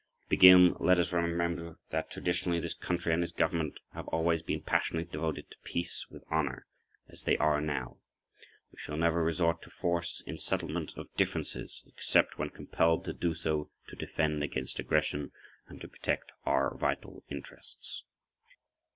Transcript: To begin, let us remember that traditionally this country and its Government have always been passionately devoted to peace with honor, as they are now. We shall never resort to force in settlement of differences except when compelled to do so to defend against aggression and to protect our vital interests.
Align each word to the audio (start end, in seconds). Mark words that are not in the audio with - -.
To 0.23 0.29
begin, 0.29 0.73
let 0.79 0.97
us 0.97 1.13
remember 1.13 1.77
that 1.91 2.09
traditionally 2.09 2.59
this 2.59 2.73
country 2.73 3.13
and 3.13 3.21
its 3.23 3.31
Government 3.33 3.77
have 3.93 4.07
always 4.07 4.41
been 4.41 4.63
passionately 4.63 5.03
devoted 5.11 5.51
to 5.51 5.57
peace 5.63 6.07
with 6.09 6.23
honor, 6.31 6.65
as 7.09 7.23
they 7.23 7.37
are 7.37 7.61
now. 7.61 7.97
We 8.71 8.79
shall 8.79 8.97
never 8.97 9.23
resort 9.23 9.61
to 9.61 9.69
force 9.69 10.23
in 10.25 10.39
settlement 10.39 10.97
of 10.97 11.13
differences 11.17 11.83
except 11.85 12.39
when 12.39 12.49
compelled 12.49 13.05
to 13.05 13.13
do 13.13 13.35
so 13.35 13.69
to 13.89 13.95
defend 13.95 14.41
against 14.41 14.79
aggression 14.79 15.33
and 15.67 15.79
to 15.81 15.87
protect 15.87 16.31
our 16.45 16.75
vital 16.75 17.23
interests. 17.29 18.01